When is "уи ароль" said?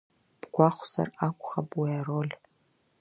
1.79-2.33